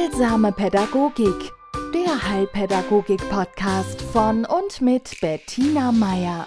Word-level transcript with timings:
Heilsame 0.00 0.50
Pädagogik, 0.50 1.52
der 1.92 2.30
Heilpädagogik-Podcast 2.30 4.00
von 4.00 4.46
und 4.46 4.80
mit 4.80 5.20
Bettina 5.20 5.92
Meier. 5.92 6.46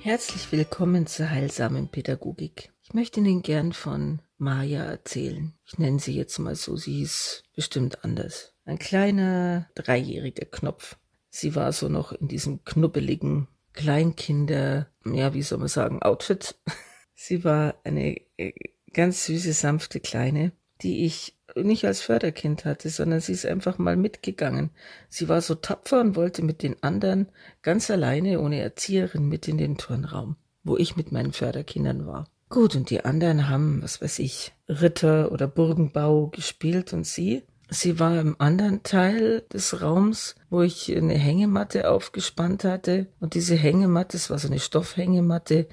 Herzlich 0.00 0.50
willkommen 0.50 1.06
zur 1.06 1.30
heilsamen 1.30 1.86
Pädagogik. 1.86 2.72
Ich 2.82 2.94
möchte 2.94 3.20
Ihnen 3.20 3.42
gern 3.42 3.72
von 3.72 4.22
Maya 4.38 4.82
erzählen. 4.82 5.54
Ich 5.66 5.78
nenne 5.78 6.00
sie 6.00 6.16
jetzt 6.16 6.38
mal 6.38 6.56
so, 6.56 6.74
sie 6.74 7.02
ist 7.02 7.44
bestimmt 7.54 8.04
anders. 8.04 8.54
Ein 8.64 8.80
kleiner 8.80 9.68
dreijähriger 9.76 10.46
Knopf. 10.46 10.96
Sie 11.30 11.54
war 11.54 11.72
so 11.72 11.88
noch 11.88 12.10
in 12.10 12.26
diesem 12.26 12.64
knubbeligen 12.64 13.46
Kleinkinder, 13.72 14.88
ja, 15.04 15.32
wie 15.32 15.42
soll 15.42 15.58
man 15.58 15.68
sagen, 15.68 16.02
Outfit. 16.02 16.58
Sie 17.14 17.44
war 17.44 17.76
eine 17.84 18.16
äh, 18.36 18.52
ganz 18.92 19.26
süße, 19.26 19.52
sanfte 19.52 20.00
Kleine, 20.00 20.52
die 20.82 21.04
ich 21.04 21.34
nicht 21.56 21.84
als 21.84 22.00
Förderkind 22.00 22.64
hatte, 22.64 22.90
sondern 22.90 23.20
sie 23.20 23.32
ist 23.32 23.46
einfach 23.46 23.78
mal 23.78 23.96
mitgegangen. 23.96 24.70
Sie 25.08 25.28
war 25.28 25.40
so 25.40 25.54
tapfer 25.54 26.00
und 26.00 26.16
wollte 26.16 26.42
mit 26.42 26.62
den 26.62 26.82
anderen 26.82 27.28
ganz 27.62 27.90
alleine, 27.90 28.40
ohne 28.40 28.60
Erzieherin, 28.60 29.28
mit 29.28 29.48
in 29.48 29.58
den 29.58 29.76
Turnraum, 29.76 30.36
wo 30.62 30.76
ich 30.76 30.96
mit 30.96 31.12
meinen 31.12 31.32
Förderkindern 31.32 32.06
war. 32.06 32.26
Gut, 32.48 32.76
und 32.76 32.90
die 32.90 33.04
anderen 33.04 33.48
haben, 33.48 33.82
was 33.82 34.00
weiß 34.00 34.20
ich, 34.20 34.52
Ritter 34.68 35.32
oder 35.32 35.46
Burgenbau 35.46 36.28
gespielt 36.28 36.92
und 36.92 37.06
sie, 37.06 37.42
sie 37.68 37.98
war 37.98 38.18
im 38.18 38.36
anderen 38.38 38.82
Teil 38.82 39.42
des 39.52 39.82
Raums, 39.82 40.34
wo 40.48 40.62
ich 40.62 40.94
eine 40.94 41.14
Hängematte 41.14 41.90
aufgespannt 41.90 42.64
hatte 42.64 43.06
und 43.20 43.34
diese 43.34 43.54
Hängematte, 43.54 44.16
es 44.16 44.30
war 44.30 44.38
so 44.38 44.48
eine 44.48 44.60
Stoffhängematte, 44.60 45.68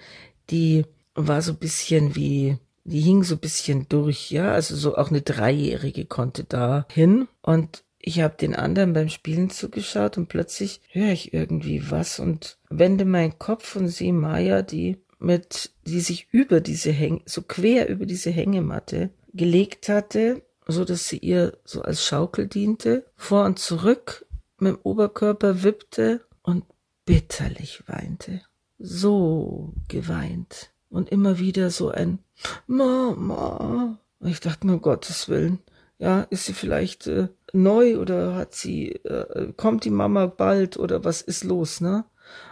die 0.49 0.85
war 1.13 1.41
so 1.41 1.53
ein 1.53 1.59
bisschen 1.59 2.15
wie 2.15 2.57
die 2.85 3.02
hing 3.02 3.23
so 3.23 3.35
ein 3.35 3.39
bisschen 3.39 3.89
durch, 3.89 4.31
ja, 4.31 4.52
also 4.52 4.75
so 4.75 4.95
auch 4.95 5.09
eine 5.09 5.21
Dreijährige 5.21 6.05
konnte 6.05 6.43
da 6.43 6.85
hin. 6.91 7.27
Und 7.41 7.84
ich 7.99 8.21
habe 8.21 8.35
den 8.37 8.55
anderen 8.55 8.93
beim 8.93 9.09
Spielen 9.09 9.49
zugeschaut 9.49 10.18
und 10.18 10.29
plötzlich 10.29 10.82
höre 10.91 11.12
ich 11.12 11.34
irgendwie 11.34 11.90
was 11.90 12.20
und 12.20 12.59
wende 12.70 13.04
meinen 13.04 13.40
Kopf 13.40 13.76
und 13.76 13.87
sehe 13.87 14.13
Maya, 14.13 14.62
die 14.62 14.98
mit, 15.18 15.71
die 15.87 15.99
sich 15.99 16.27
über 16.32 16.62
diese 16.62 16.91
Häng, 16.91 17.24
so 17.26 17.41
quer 17.41 17.90
über 17.90 18.05
diese 18.05 18.29
Hängematte 18.29 19.09
gelegt 19.34 19.90
hatte, 19.90 20.43
so 20.68 20.85
dass 20.85 21.07
sie 21.07 21.18
ihr 21.18 21.57
so 21.65 21.81
als 21.81 22.05
Schaukel 22.05 22.48
diente, 22.48 23.05
vor 23.15 23.46
und 23.46 23.57
zurück 23.57 24.27
mit 24.59 24.74
dem 24.74 24.79
Oberkörper 24.84 25.63
wippte 25.63 26.21
und 26.43 26.63
bitterlich 27.05 27.84
weinte. 27.87 28.41
So 28.77 29.74
geweint 29.87 30.71
und 30.96 31.10
immer 31.10 31.40
wieder 31.40 31.70
so 31.70 31.90
ein 31.90 32.20
Mama. 32.68 33.99
Und 34.20 34.29
ich 34.29 34.40
dachte 34.40 34.65
mir, 34.65 34.74
um 34.74 34.82
Gottes 34.82 35.29
Willen, 35.29 35.60
ja, 35.98 36.21
ist 36.29 36.46
sie 36.46 36.54
vielleicht 36.54 37.07
äh, 37.07 37.29
neu 37.54 37.98
oder 37.98 38.35
hat 38.35 38.54
sie, 38.54 38.91
äh, 38.91 39.54
kommt 39.55 39.85
die 39.85 39.90
Mama 39.91 40.26
bald 40.26 40.77
oder 40.77 41.04
was 41.04 41.21
ist 41.21 41.43
los, 41.43 41.82
ne? 41.82 42.05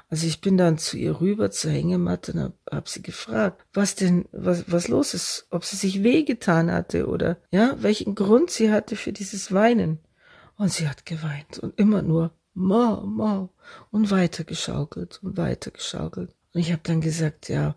Also 0.09 0.27
ich 0.27 0.41
bin 0.41 0.57
dann 0.57 0.77
zu 0.77 0.97
ihr 0.97 1.19
rüber 1.21 1.49
zur 1.49 1.71
Hängematte 1.71 2.33
und 2.33 2.39
hab, 2.39 2.53
hab 2.71 2.89
sie 2.89 3.01
gefragt, 3.01 3.65
was 3.73 3.95
denn, 3.95 4.25
was, 4.31 4.71
was 4.71 4.87
los 4.87 5.15
ist, 5.15 5.47
ob 5.49 5.65
sie 5.65 5.75
sich 5.75 6.03
wehgetan 6.03 6.71
hatte 6.71 7.07
oder, 7.07 7.37
ja, 7.51 7.75
welchen 7.79 8.13
Grund 8.13 8.51
sie 8.51 8.71
hatte 8.71 8.95
für 8.95 9.11
dieses 9.11 9.51
Weinen. 9.51 9.99
Und 10.55 10.71
sie 10.71 10.87
hat 10.87 11.07
geweint 11.07 11.57
und 11.57 11.79
immer 11.79 12.03
nur 12.03 12.31
Mama 12.53 13.49
und 13.89 14.11
weitergeschaukelt 14.11 15.19
und 15.23 15.37
weitergeschaukelt. 15.37 16.35
Und 16.53 16.61
ich 16.61 16.71
habe 16.71 16.81
dann 16.83 17.01
gesagt, 17.01 17.49
ja, 17.49 17.75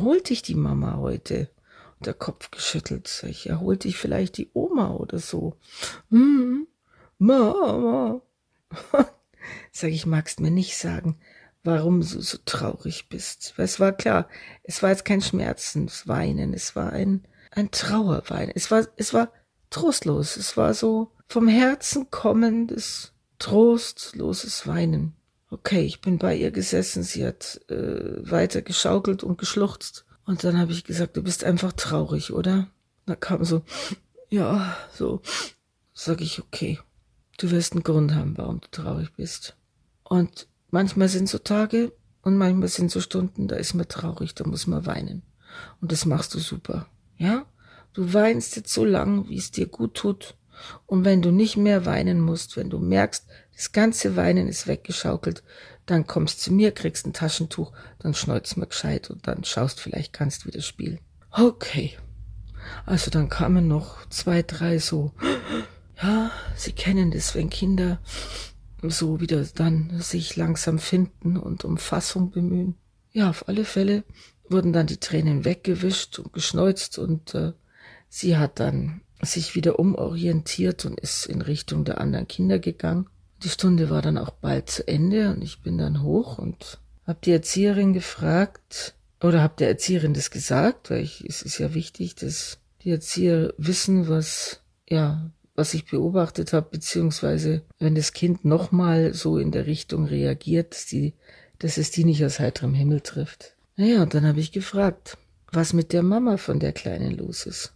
holt 0.00 0.28
dich 0.28 0.42
die 0.42 0.54
Mama 0.54 0.96
heute? 0.96 1.50
Und 1.98 2.06
der 2.06 2.14
Kopf 2.14 2.50
geschüttelt. 2.50 3.08
Sag 3.08 3.30
ich, 3.30 3.44
ja, 3.44 3.60
holt 3.60 3.84
dich 3.84 3.96
vielleicht 3.96 4.36
die 4.36 4.50
Oma 4.54 4.94
oder 4.94 5.18
so. 5.18 5.56
Hm, 6.10 6.66
Mama. 7.18 8.20
Sag 9.72 9.90
ich, 9.90 10.06
magst 10.06 10.40
mir 10.40 10.50
nicht 10.50 10.76
sagen, 10.76 11.18
warum 11.64 12.00
du 12.00 12.20
so 12.20 12.38
traurig 12.44 13.08
bist. 13.08 13.54
Weil 13.56 13.64
es 13.66 13.80
war 13.80 13.92
klar, 13.92 14.28
es 14.62 14.82
war 14.82 14.90
jetzt 14.90 15.04
kein 15.04 15.20
Schmerzensweinen, 15.20 16.54
es 16.54 16.74
war 16.76 16.92
ein, 16.92 17.24
ein 17.50 17.70
Trauerweinen. 17.70 18.52
Es 18.54 18.70
war, 18.70 18.86
es 18.96 19.14
war 19.14 19.32
trostlos. 19.72 20.36
Es 20.36 20.56
war 20.56 20.74
so 20.74 21.12
vom 21.26 21.48
Herzen 21.48 22.10
kommendes, 22.10 23.12
trostloses 23.38 24.66
Weinen. 24.66 25.14
Okay, 25.52 25.82
ich 25.82 26.00
bin 26.00 26.16
bei 26.16 26.34
ihr 26.34 26.50
gesessen, 26.50 27.02
sie 27.02 27.26
hat 27.26 27.60
äh, 27.68 28.30
weiter 28.30 28.62
geschaukelt 28.62 29.22
und 29.22 29.36
geschluchzt. 29.36 30.06
Und 30.24 30.44
dann 30.44 30.58
habe 30.58 30.72
ich 30.72 30.82
gesagt, 30.82 31.14
du 31.14 31.22
bist 31.22 31.44
einfach 31.44 31.74
traurig, 31.74 32.32
oder? 32.32 32.68
Da 33.04 33.16
kam 33.16 33.44
so, 33.44 33.62
ja, 34.30 34.74
so. 34.94 35.20
Sag 35.92 36.22
ich, 36.22 36.40
okay, 36.40 36.78
du 37.36 37.50
wirst 37.50 37.74
einen 37.74 37.82
Grund 37.82 38.14
haben, 38.14 38.38
warum 38.38 38.62
du 38.62 38.68
traurig 38.70 39.12
bist. 39.14 39.54
Und 40.04 40.48
manchmal 40.70 41.08
sind 41.08 41.28
so 41.28 41.36
Tage 41.36 41.92
und 42.22 42.38
manchmal 42.38 42.68
sind 42.68 42.90
so 42.90 43.02
Stunden, 43.02 43.46
da 43.46 43.56
ist 43.56 43.74
man 43.74 43.86
traurig, 43.86 44.34
da 44.34 44.46
muss 44.46 44.66
man 44.66 44.86
weinen. 44.86 45.20
Und 45.82 45.92
das 45.92 46.06
machst 46.06 46.34
du 46.34 46.38
super, 46.38 46.86
ja? 47.18 47.44
Du 47.92 48.14
weinst 48.14 48.56
jetzt 48.56 48.72
so 48.72 48.86
lang, 48.86 49.28
wie 49.28 49.36
es 49.36 49.50
dir 49.50 49.66
gut 49.66 49.96
tut. 49.96 50.34
Und 50.86 51.04
wenn 51.04 51.22
du 51.22 51.30
nicht 51.30 51.56
mehr 51.56 51.84
weinen 51.86 52.20
musst, 52.20 52.56
wenn 52.56 52.70
du 52.70 52.78
merkst, 52.78 53.26
das 53.54 53.72
ganze 53.72 54.16
Weinen 54.16 54.48
ist 54.48 54.66
weggeschaukelt. 54.66 55.42
Dann 55.86 56.06
kommst 56.06 56.40
zu 56.40 56.52
mir, 56.52 56.72
kriegst 56.72 57.06
ein 57.06 57.12
Taschentuch, 57.12 57.72
dann 57.98 58.14
schneuzt 58.14 58.56
mal 58.56 58.66
gescheit 58.66 59.10
und 59.10 59.26
dann 59.26 59.44
schaust, 59.44 59.80
vielleicht 59.80 60.12
kannst 60.12 60.46
wieder 60.46 60.62
spielen. 60.62 61.00
Okay. 61.30 61.96
Also 62.86 63.10
dann 63.10 63.28
kamen 63.28 63.66
noch 63.68 64.08
zwei, 64.08 64.42
drei 64.42 64.78
so, 64.78 65.12
ja, 66.00 66.30
sie 66.56 66.72
kennen 66.72 67.10
das, 67.10 67.34
wenn 67.34 67.50
Kinder 67.50 68.00
so 68.82 69.20
wieder 69.20 69.44
dann 69.44 70.00
sich 70.00 70.36
langsam 70.36 70.78
finden 70.78 71.36
und 71.36 71.64
um 71.64 71.78
Fassung 71.78 72.30
bemühen. 72.30 72.76
Ja, 73.12 73.30
auf 73.30 73.48
alle 73.48 73.64
Fälle 73.64 74.04
wurden 74.48 74.72
dann 74.72 74.86
die 74.86 74.98
Tränen 74.98 75.44
weggewischt 75.44 76.18
und 76.18 76.32
geschneuzt 76.32 76.98
und 76.98 77.34
äh, 77.34 77.52
sie 78.08 78.36
hat 78.36 78.60
dann 78.60 79.02
sich 79.22 79.54
wieder 79.54 79.78
umorientiert 79.78 80.84
und 80.84 80.98
ist 81.00 81.26
in 81.26 81.42
Richtung 81.42 81.84
der 81.84 82.00
anderen 82.00 82.28
Kinder 82.28 82.58
gegangen. 82.58 83.06
Die 83.42 83.48
Stunde 83.48 83.90
war 83.90 84.02
dann 84.02 84.18
auch 84.18 84.30
bald 84.30 84.70
zu 84.70 84.86
Ende 84.86 85.30
und 85.30 85.42
ich 85.42 85.62
bin 85.62 85.78
dann 85.78 86.02
hoch 86.02 86.38
und 86.38 86.78
hab 87.06 87.22
die 87.22 87.32
Erzieherin 87.32 87.92
gefragt 87.92 88.94
oder 89.20 89.42
hab 89.42 89.56
der 89.56 89.68
Erzieherin 89.68 90.14
das 90.14 90.30
gesagt, 90.30 90.90
weil 90.90 91.02
ich, 91.02 91.24
es 91.26 91.42
ist 91.42 91.58
ja 91.58 91.74
wichtig, 91.74 92.14
dass 92.16 92.58
die 92.82 92.90
Erzieher 92.90 93.54
wissen, 93.58 94.08
was 94.08 94.60
ja 94.88 95.30
was 95.54 95.74
ich 95.74 95.86
beobachtet 95.86 96.52
habe, 96.52 96.68
beziehungsweise 96.70 97.62
wenn 97.78 97.94
das 97.94 98.12
Kind 98.12 98.44
nochmal 98.44 99.14
so 99.14 99.38
in 99.38 99.50
der 99.50 99.66
Richtung 99.66 100.06
reagiert, 100.06 100.72
dass, 100.72 100.86
die, 100.86 101.14
dass 101.58 101.76
es 101.76 101.90
die 101.90 102.04
nicht 102.04 102.24
aus 102.24 102.40
heiterem 102.40 102.74
Himmel 102.74 103.00
trifft. 103.00 103.54
Naja, 103.76 104.02
und 104.02 104.14
dann 104.14 104.26
habe 104.26 104.40
ich 104.40 104.52
gefragt, 104.52 105.18
was 105.50 105.72
mit 105.72 105.92
der 105.92 106.02
Mama 106.02 106.36
von 106.36 106.58
der 106.58 106.72
Kleinen 106.72 107.12
los 107.12 107.46
ist. 107.46 107.74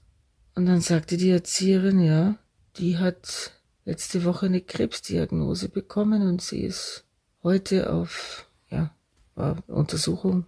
Und 0.56 0.64
dann 0.64 0.80
sagte 0.80 1.18
die 1.18 1.28
Erzieherin, 1.28 2.00
ja, 2.00 2.36
die 2.78 2.96
hat 2.96 3.52
letzte 3.84 4.24
Woche 4.24 4.46
eine 4.46 4.62
Krebsdiagnose 4.62 5.68
bekommen 5.68 6.22
und 6.22 6.40
sie 6.40 6.62
ist 6.62 7.04
heute 7.42 7.92
auf, 7.92 8.48
ja, 8.70 8.90
war 9.34 9.62
Untersuchung. 9.68 10.46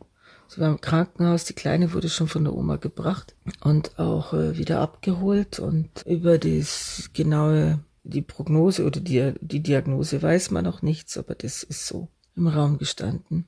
Sie 0.48 0.62
war 0.62 0.70
im 0.70 0.80
Krankenhaus, 0.80 1.44
die 1.44 1.52
Kleine 1.52 1.92
wurde 1.92 2.08
schon 2.08 2.26
von 2.26 2.44
der 2.44 2.54
Oma 2.54 2.76
gebracht 2.76 3.36
und 3.60 3.98
auch 3.98 4.32
äh, 4.32 4.56
wieder 4.56 4.80
abgeholt 4.80 5.58
und 5.58 6.06
über 6.06 6.38
das 6.38 7.10
genaue, 7.12 7.80
die 8.02 8.22
Prognose 8.22 8.86
oder 8.86 9.00
die, 9.00 9.34
die 9.42 9.62
Diagnose 9.62 10.22
weiß 10.22 10.50
man 10.52 10.64
noch 10.64 10.80
nichts, 10.80 11.18
aber 11.18 11.34
das 11.34 11.62
ist 11.62 11.86
so 11.86 12.08
im 12.34 12.46
Raum 12.46 12.78
gestanden. 12.78 13.46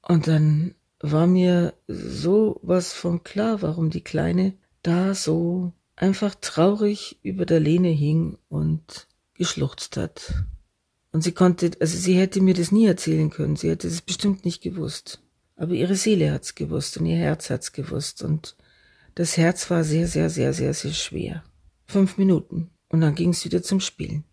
Und 0.00 0.26
dann 0.26 0.74
war 1.00 1.26
mir 1.26 1.74
so 1.86 2.58
was 2.62 2.94
von 2.94 3.24
klar, 3.24 3.60
warum 3.60 3.90
die 3.90 4.02
Kleine 4.02 4.54
da 4.82 5.14
so 5.14 5.74
einfach 6.00 6.34
traurig 6.34 7.18
über 7.22 7.46
der 7.46 7.60
Lehne 7.60 7.88
hing 7.88 8.38
und 8.48 9.06
geschluchzt 9.34 9.96
hat. 9.96 10.34
Und 11.12 11.22
sie 11.22 11.32
konnte, 11.32 11.70
also 11.80 11.96
sie 11.96 12.14
hätte 12.14 12.40
mir 12.40 12.54
das 12.54 12.72
nie 12.72 12.86
erzählen 12.86 13.30
können, 13.30 13.56
sie 13.56 13.70
hätte 13.70 13.88
es 13.88 14.02
bestimmt 14.02 14.44
nicht 14.44 14.62
gewusst. 14.62 15.20
Aber 15.56 15.72
ihre 15.72 15.96
Seele 15.96 16.32
hat's 16.32 16.54
gewusst 16.54 16.96
und 16.98 17.06
ihr 17.06 17.16
Herz 17.16 17.50
hat's 17.50 17.72
gewusst 17.72 18.22
und 18.22 18.56
das 19.14 19.36
Herz 19.36 19.68
war 19.70 19.82
sehr, 19.82 20.06
sehr, 20.06 20.30
sehr, 20.30 20.52
sehr, 20.52 20.74
sehr 20.74 20.92
schwer. 20.92 21.42
Fünf 21.86 22.18
Minuten 22.18 22.70
und 22.88 23.00
dann 23.00 23.14
ging's 23.14 23.44
wieder 23.44 23.62
zum 23.62 23.80
Spielen. 23.80 24.24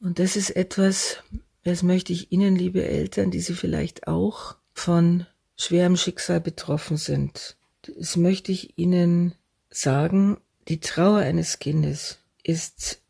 Und 0.00 0.18
das 0.18 0.36
ist 0.36 0.50
etwas, 0.56 1.22
das 1.64 1.82
möchte 1.82 2.12
ich 2.12 2.32
Ihnen, 2.32 2.56
liebe 2.56 2.82
Eltern, 2.82 3.30
die 3.30 3.40
Sie 3.40 3.54
vielleicht 3.54 4.06
auch 4.06 4.56
von 4.72 5.26
schwerem 5.56 5.96
Schicksal 5.96 6.40
betroffen 6.40 6.96
sind, 6.96 7.58
das 7.82 8.16
möchte 8.16 8.52
ich 8.52 8.78
Ihnen 8.78 9.34
sagen, 9.68 10.38
die 10.70 10.80
Trauer 10.80 11.18
eines 11.18 11.58
Kindes 11.58 12.18
ist 12.42 13.02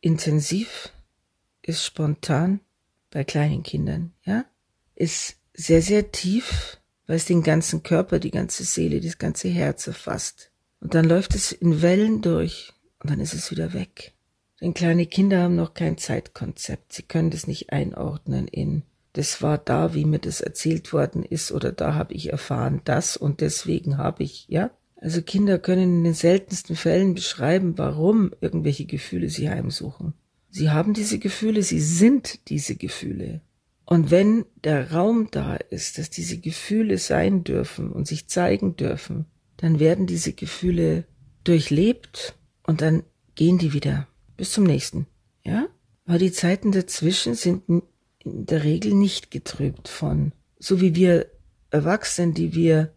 intensiv, 0.00 0.92
ist 1.62 1.84
spontan 1.84 2.60
bei 3.10 3.22
kleinen 3.22 3.62
Kindern, 3.62 4.12
ja, 4.24 4.44
ist 4.94 5.36
sehr, 5.54 5.82
sehr 5.82 6.10
tief, 6.10 6.78
weil 7.06 7.16
es 7.16 7.26
den 7.26 7.42
ganzen 7.42 7.82
Körper, 7.82 8.18
die 8.18 8.30
ganze 8.30 8.64
Seele, 8.64 9.00
das 9.00 9.18
ganze 9.18 9.48
Herz 9.48 9.86
erfasst. 9.86 10.50
Und 10.80 10.94
dann 10.94 11.04
läuft 11.04 11.34
es 11.34 11.52
in 11.52 11.82
Wellen 11.82 12.22
durch 12.22 12.72
und 13.00 13.10
dann 13.10 13.20
ist 13.20 13.34
es 13.34 13.50
wieder 13.50 13.74
weg. 13.74 14.14
Denn 14.60 14.74
kleine 14.74 15.06
Kinder 15.06 15.42
haben 15.42 15.54
noch 15.54 15.74
kein 15.74 15.98
Zeitkonzept. 15.98 16.92
Sie 16.92 17.02
können 17.02 17.30
das 17.30 17.46
nicht 17.46 17.72
einordnen 17.72 18.48
in 18.48 18.84
das 19.12 19.42
war 19.42 19.58
da, 19.58 19.94
wie 19.94 20.04
mir 20.04 20.18
das 20.18 20.40
erzählt 20.40 20.92
worden 20.92 21.22
ist, 21.22 21.52
oder 21.52 21.72
da 21.72 21.94
habe 21.94 22.14
ich 22.14 22.30
erfahren 22.30 22.80
das 22.84 23.16
und 23.16 23.40
deswegen 23.40 23.98
habe 23.98 24.22
ich, 24.22 24.46
ja. 24.48 24.70
Also 25.02 25.20
Kinder 25.20 25.58
können 25.58 25.98
in 25.98 26.04
den 26.04 26.14
seltensten 26.14 26.76
Fällen 26.76 27.14
beschreiben, 27.14 27.76
warum 27.76 28.30
irgendwelche 28.40 28.84
Gefühle 28.84 29.30
sie 29.30 29.50
heimsuchen. 29.50 30.14
Sie 30.48 30.70
haben 30.70 30.94
diese 30.94 31.18
Gefühle, 31.18 31.64
sie 31.64 31.80
sind 31.80 32.48
diese 32.48 32.76
Gefühle. 32.76 33.40
Und 33.84 34.12
wenn 34.12 34.44
der 34.62 34.92
Raum 34.92 35.26
da 35.32 35.56
ist, 35.56 35.98
dass 35.98 36.08
diese 36.08 36.38
Gefühle 36.38 36.98
sein 36.98 37.42
dürfen 37.42 37.90
und 37.90 38.06
sich 38.06 38.28
zeigen 38.28 38.76
dürfen, 38.76 39.26
dann 39.56 39.80
werden 39.80 40.06
diese 40.06 40.34
Gefühle 40.34 41.04
durchlebt 41.42 42.36
und 42.62 42.80
dann 42.80 43.02
gehen 43.34 43.58
die 43.58 43.72
wieder 43.72 44.06
bis 44.36 44.52
zum 44.52 44.62
nächsten. 44.62 45.08
Ja? 45.42 45.66
Aber 46.04 46.18
die 46.18 46.30
Zeiten 46.30 46.70
dazwischen 46.70 47.34
sind 47.34 47.68
in 47.68 47.82
der 48.20 48.62
Regel 48.62 48.94
nicht 48.94 49.32
getrübt 49.32 49.88
von, 49.88 50.30
so 50.60 50.80
wie 50.80 50.94
wir 50.94 51.26
Erwachsenen, 51.70 52.34
die 52.34 52.54
wir 52.54 52.92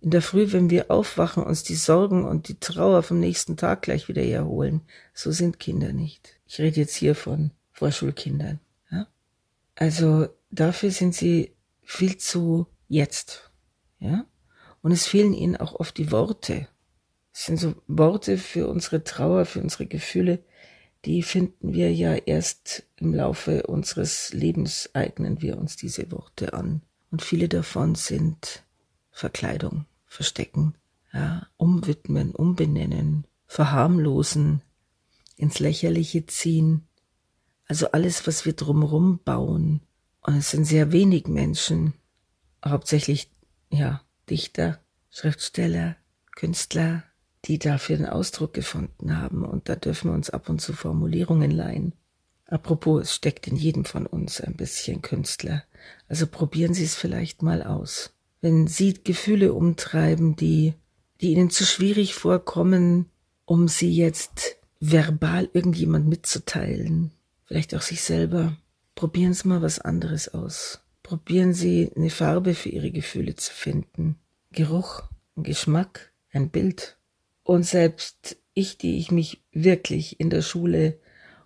in 0.00 0.10
der 0.10 0.22
Früh, 0.22 0.52
wenn 0.52 0.70
wir 0.70 0.90
aufwachen, 0.90 1.42
uns 1.42 1.62
die 1.62 1.74
Sorgen 1.74 2.24
und 2.24 2.48
die 2.48 2.60
Trauer 2.60 3.02
vom 3.02 3.18
nächsten 3.18 3.56
Tag 3.56 3.82
gleich 3.82 4.08
wieder 4.08 4.22
erholen. 4.22 4.82
So 5.14 5.32
sind 5.32 5.58
Kinder 5.58 5.92
nicht. 5.92 6.38
Ich 6.46 6.58
rede 6.58 6.80
jetzt 6.80 6.94
hier 6.94 7.14
von 7.14 7.50
Vorschulkindern. 7.72 8.60
Ja? 8.90 9.06
Also 9.74 10.28
dafür 10.50 10.90
sind 10.90 11.14
sie 11.14 11.52
viel 11.82 12.18
zu 12.18 12.66
jetzt. 12.88 13.50
Ja? 13.98 14.26
Und 14.82 14.92
es 14.92 15.06
fehlen 15.06 15.32
ihnen 15.32 15.56
auch 15.56 15.74
oft 15.74 15.96
die 15.96 16.12
Worte. 16.12 16.68
Es 17.32 17.46
sind 17.46 17.58
so 17.58 17.74
Worte 17.86 18.38
für 18.38 18.68
unsere 18.68 19.02
Trauer, 19.02 19.44
für 19.44 19.60
unsere 19.60 19.86
Gefühle, 19.86 20.42
die 21.04 21.22
finden 21.22 21.72
wir 21.72 21.92
ja 21.92 22.14
erst 22.14 22.84
im 22.96 23.14
Laufe 23.14 23.66
unseres 23.66 24.32
Lebens 24.32 24.90
eignen 24.92 25.40
wir 25.40 25.56
uns 25.56 25.76
diese 25.76 26.10
Worte 26.10 26.52
an. 26.52 26.82
Und 27.10 27.22
viele 27.22 27.48
davon 27.48 27.94
sind 27.94 28.64
Verkleidung, 29.16 29.86
Verstecken, 30.04 30.74
ja, 31.10 31.46
umwidmen, 31.56 32.32
umbenennen, 32.34 33.26
verharmlosen, 33.46 34.60
ins 35.38 35.58
Lächerliche 35.58 36.26
ziehen. 36.26 36.86
Also 37.66 37.92
alles, 37.92 38.26
was 38.26 38.44
wir 38.44 38.52
drumherum 38.52 39.20
bauen. 39.24 39.80
Und 40.20 40.36
es 40.36 40.50
sind 40.50 40.66
sehr 40.66 40.92
wenig 40.92 41.28
Menschen, 41.28 41.94
hauptsächlich, 42.62 43.30
ja, 43.70 44.02
Dichter, 44.28 44.80
Schriftsteller, 45.08 45.96
Künstler, 46.32 47.02
die 47.46 47.58
dafür 47.58 47.96
einen 47.96 48.06
Ausdruck 48.10 48.52
gefunden 48.52 49.16
haben. 49.16 49.46
Und 49.46 49.70
da 49.70 49.76
dürfen 49.76 50.10
wir 50.10 50.14
uns 50.14 50.28
ab 50.28 50.50
und 50.50 50.60
zu 50.60 50.74
Formulierungen 50.74 51.50
leihen. 51.50 51.94
Apropos, 52.44 53.04
es 53.04 53.14
steckt 53.14 53.46
in 53.46 53.56
jedem 53.56 53.86
von 53.86 54.04
uns 54.04 54.42
ein 54.42 54.56
bisschen 54.56 55.00
Künstler. 55.00 55.64
Also 56.06 56.26
probieren 56.26 56.74
Sie 56.74 56.84
es 56.84 56.94
vielleicht 56.94 57.40
mal 57.40 57.62
aus. 57.62 58.12
Wenn 58.40 58.66
Sie 58.66 58.94
Gefühle 58.94 59.52
umtreiben, 59.52 60.36
die, 60.36 60.74
die 61.20 61.32
Ihnen 61.32 61.50
zu 61.50 61.64
schwierig 61.64 62.14
vorkommen, 62.14 63.06
um 63.46 63.68
sie 63.68 63.90
jetzt 63.90 64.56
verbal 64.80 65.48
irgendjemand 65.52 66.08
mitzuteilen, 66.08 67.12
vielleicht 67.44 67.74
auch 67.74 67.82
sich 67.82 68.02
selber, 68.02 68.56
probieren 68.94 69.32
Sie 69.32 69.48
mal 69.48 69.62
was 69.62 69.78
anderes 69.78 70.28
aus. 70.28 70.80
Probieren 71.02 71.54
Sie 71.54 71.90
eine 71.96 72.10
Farbe 72.10 72.54
für 72.54 72.68
Ihre 72.68 72.90
Gefühle 72.90 73.36
zu 73.36 73.52
finden. 73.52 74.16
Geruch, 74.50 75.04
Geschmack, 75.36 76.12
ein 76.32 76.50
Bild. 76.50 76.98
Und 77.44 77.64
selbst 77.64 78.36
ich, 78.54 78.76
die 78.76 78.98
ich 78.98 79.10
mich 79.10 79.44
wirklich 79.52 80.18
in 80.18 80.30
der 80.30 80.42
Schule 80.42 80.98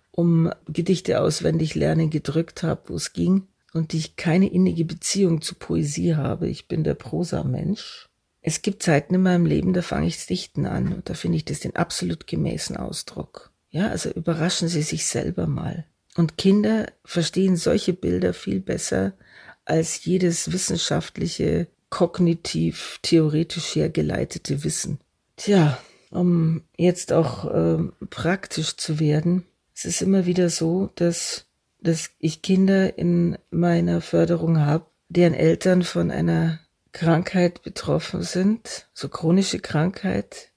um 0.09 0.51
Gedichte 0.67 1.21
auswendig 1.21 1.75
lernen 1.75 2.09
gedrückt 2.09 2.63
habe, 2.63 2.81
wo 2.87 2.95
es 2.95 3.13
ging, 3.13 3.47
und 3.73 3.93
die 3.93 3.97
ich 3.97 4.15
keine 4.15 4.51
innige 4.51 4.85
Beziehung 4.85 5.41
zu 5.41 5.55
Poesie 5.55 6.15
habe. 6.15 6.47
Ich 6.47 6.67
bin 6.67 6.83
der 6.83 6.95
Prosa-Mensch. 6.95 8.07
Es 8.41 8.61
gibt 8.61 8.83
Zeiten 8.83 9.15
in 9.15 9.21
meinem 9.21 9.45
Leben, 9.45 9.73
da 9.73 9.81
fange 9.81 10.07
ich 10.07 10.17
das 10.17 10.25
Dichten 10.25 10.65
an 10.65 10.93
und 10.93 11.09
da 11.09 11.13
finde 11.13 11.37
ich 11.37 11.45
das 11.45 11.59
den 11.59 11.75
absolut 11.75 12.27
gemäßen 12.27 12.75
Ausdruck. 12.75 13.51
Ja, 13.69 13.89
also 13.89 14.09
überraschen 14.09 14.67
Sie 14.67 14.81
sich 14.81 15.05
selber 15.05 15.47
mal. 15.47 15.85
Und 16.17 16.37
Kinder 16.37 16.87
verstehen 17.05 17.55
solche 17.55 17.93
Bilder 17.93 18.33
viel 18.33 18.59
besser 18.59 19.13
als 19.63 20.03
jedes 20.03 20.51
wissenschaftliche, 20.51 21.67
kognitiv, 21.89 22.99
theoretisch 23.01 23.75
hergeleitete 23.75 24.63
Wissen. 24.63 24.99
Tja, 25.37 25.77
um 26.09 26.63
jetzt 26.75 27.13
auch 27.13 27.45
äh, 27.45 27.83
praktisch 28.09 28.75
zu 28.75 28.99
werden, 28.99 29.45
es 29.73 29.85
ist 29.85 30.01
immer 30.01 30.25
wieder 30.25 30.49
so, 30.49 30.89
dass, 30.95 31.45
dass 31.81 32.11
ich 32.19 32.41
Kinder 32.41 32.97
in 32.97 33.37
meiner 33.49 34.01
Förderung 34.01 34.59
habe, 34.59 34.85
deren 35.09 35.33
Eltern 35.33 35.83
von 35.83 36.11
einer 36.11 36.59
Krankheit 36.91 37.63
betroffen 37.63 38.21
sind, 38.21 38.87
so 38.93 39.09
chronische 39.09 39.59
Krankheit, 39.59 40.51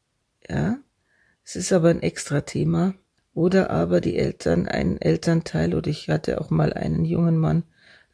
ja. 0.49 0.79
Es 1.45 1.57
ist 1.57 1.73
aber 1.73 1.91
ein 1.91 2.03
extra 2.03 2.41
Thema. 2.41 2.95
Oder 3.35 3.71
aber 3.71 4.01
die 4.01 4.17
Eltern, 4.17 4.69
ein 4.69 5.01
Elternteil, 5.01 5.75
oder 5.75 5.91
ich 5.91 6.09
hatte 6.09 6.41
auch 6.41 6.51
mal 6.51 6.73
einen 6.73 7.05
jungen 7.05 7.37
Mann, 7.37 7.65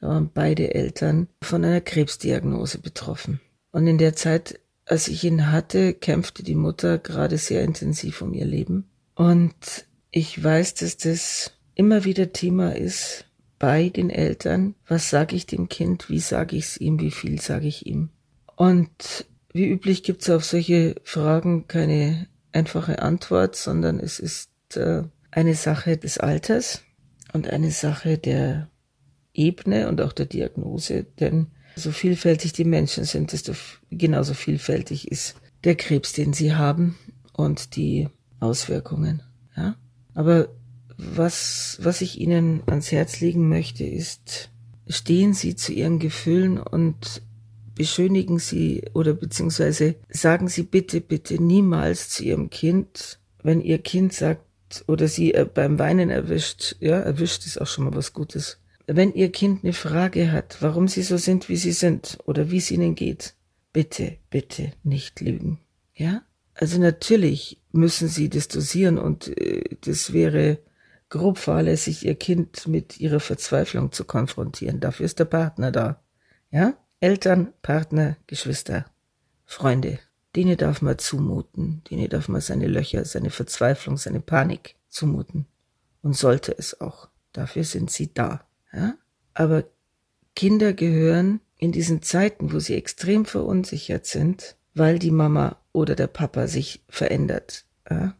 da 0.00 0.08
waren 0.08 0.30
beide 0.32 0.74
Eltern 0.74 1.28
von 1.42 1.62
einer 1.64 1.82
Krebsdiagnose 1.82 2.78
betroffen. 2.78 3.40
Und 3.70 3.86
in 3.86 3.98
der 3.98 4.16
Zeit 4.16 4.58
als 4.90 5.06
ich 5.06 5.22
ihn 5.22 5.52
hatte, 5.52 5.94
kämpfte 5.94 6.42
die 6.42 6.56
Mutter 6.56 6.98
gerade 6.98 7.38
sehr 7.38 7.62
intensiv 7.62 8.22
um 8.22 8.34
ihr 8.34 8.44
Leben. 8.44 8.90
Und 9.14 9.86
ich 10.10 10.42
weiß, 10.42 10.74
dass 10.74 10.96
das 10.96 11.52
immer 11.80 12.04
wieder 12.04 12.30
Thema 12.34 12.76
ist 12.76 13.24
bei 13.58 13.88
den 13.88 14.10
Eltern. 14.10 14.74
Was 14.86 15.08
sage 15.08 15.34
ich 15.34 15.46
dem 15.46 15.70
Kind? 15.70 16.10
Wie 16.10 16.18
sage 16.18 16.54
ich 16.56 16.64
es 16.64 16.76
ihm? 16.76 17.00
Wie 17.00 17.10
viel 17.10 17.40
sage 17.40 17.68
ich 17.68 17.86
ihm? 17.86 18.10
Und 18.54 19.24
wie 19.54 19.66
üblich 19.66 20.02
gibt 20.02 20.20
es 20.20 20.28
auf 20.28 20.44
solche 20.44 20.96
Fragen 21.04 21.68
keine 21.68 22.26
einfache 22.52 23.00
Antwort, 23.00 23.56
sondern 23.56 23.98
es 23.98 24.18
ist 24.18 24.50
äh, 24.76 25.04
eine 25.30 25.54
Sache 25.54 25.96
des 25.96 26.18
Alters 26.18 26.82
und 27.32 27.48
eine 27.48 27.70
Sache 27.70 28.18
der 28.18 28.68
Ebene 29.32 29.88
und 29.88 30.02
auch 30.02 30.12
der 30.12 30.26
Diagnose, 30.26 31.04
denn 31.18 31.46
so 31.76 31.92
vielfältig 31.92 32.52
die 32.52 32.66
Menschen 32.66 33.04
sind, 33.04 33.32
desto 33.32 33.54
genauso 33.90 34.34
vielfältig 34.34 35.10
ist 35.10 35.36
der 35.64 35.76
Krebs, 35.76 36.12
den 36.12 36.34
sie 36.34 36.54
haben 36.54 36.98
und 37.32 37.74
die 37.74 38.10
Auswirkungen. 38.38 39.22
Ja? 39.56 39.76
Aber 40.12 40.50
was, 41.14 41.78
was 41.82 42.00
ich 42.00 42.20
Ihnen 42.20 42.62
ans 42.66 42.92
Herz 42.92 43.20
legen 43.20 43.48
möchte, 43.48 43.84
ist, 43.84 44.50
stehen 44.88 45.34
Sie 45.34 45.56
zu 45.56 45.72
Ihren 45.72 45.98
Gefühlen 45.98 46.58
und 46.58 47.22
beschönigen 47.74 48.38
Sie 48.38 48.82
oder 48.92 49.14
beziehungsweise 49.14 49.94
sagen 50.08 50.48
Sie 50.48 50.64
bitte, 50.64 51.00
bitte 51.00 51.42
niemals 51.42 52.10
zu 52.10 52.24
Ihrem 52.24 52.50
Kind, 52.50 53.18
wenn 53.42 53.60
Ihr 53.60 53.78
Kind 53.78 54.12
sagt 54.12 54.44
oder 54.86 55.08
Sie 55.08 55.34
äh, 55.34 55.46
beim 55.52 55.78
Weinen 55.78 56.10
erwischt, 56.10 56.76
ja, 56.80 57.00
erwischt 57.00 57.46
ist 57.46 57.60
auch 57.60 57.66
schon 57.66 57.84
mal 57.84 57.94
was 57.94 58.12
Gutes, 58.12 58.58
wenn 58.86 59.14
Ihr 59.14 59.32
Kind 59.32 59.64
eine 59.64 59.72
Frage 59.72 60.32
hat, 60.32 60.58
warum 60.60 60.88
Sie 60.88 61.02
so 61.02 61.16
sind, 61.16 61.48
wie 61.48 61.56
Sie 61.56 61.72
sind 61.72 62.18
oder 62.26 62.50
wie 62.50 62.58
es 62.58 62.70
Ihnen 62.70 62.94
geht, 62.94 63.34
bitte, 63.72 64.16
bitte 64.30 64.72
nicht 64.82 65.20
lügen. 65.20 65.58
Ja? 65.94 66.22
Also 66.54 66.78
natürlich 66.78 67.60
müssen 67.72 68.08
Sie 68.08 68.28
das 68.28 68.48
dosieren 68.48 68.98
und 68.98 69.28
äh, 69.38 69.62
das 69.80 70.12
wäre 70.12 70.58
grob 71.10 71.38
fahrlässig, 71.38 72.06
Ihr 72.06 72.14
Kind 72.14 72.66
mit 72.66 72.98
Ihrer 72.98 73.20
Verzweiflung 73.20 73.92
zu 73.92 74.04
konfrontieren. 74.04 74.80
Dafür 74.80 75.06
ist 75.06 75.18
der 75.18 75.26
Partner 75.26 75.70
da. 75.70 76.02
Ja? 76.50 76.74
Eltern, 77.00 77.52
Partner, 77.62 78.16
Geschwister, 78.26 78.86
Freunde. 79.44 79.98
Denen 80.36 80.56
darf 80.56 80.80
man 80.80 80.98
zumuten. 80.98 81.82
Denen 81.90 82.08
darf 82.08 82.28
man 82.28 82.40
seine 82.40 82.68
Löcher, 82.68 83.04
seine 83.04 83.30
Verzweiflung, 83.30 83.96
seine 83.96 84.20
Panik 84.20 84.76
zumuten. 84.88 85.46
Und 86.02 86.16
sollte 86.16 86.56
es 86.56 86.80
auch. 86.80 87.08
Dafür 87.32 87.64
sind 87.64 87.90
sie 87.90 88.14
da. 88.14 88.46
Ja? 88.72 88.94
Aber 89.34 89.64
Kinder 90.36 90.72
gehören 90.72 91.40
in 91.58 91.72
diesen 91.72 92.02
Zeiten, 92.02 92.52
wo 92.52 92.58
sie 92.60 92.74
extrem 92.74 93.26
verunsichert 93.26 94.06
sind, 94.06 94.56
weil 94.74 94.98
die 94.98 95.10
Mama 95.10 95.56
oder 95.72 95.94
der 95.94 96.06
Papa 96.06 96.46
sich 96.46 96.82
verändert, 96.88 97.66
ja? 97.90 98.14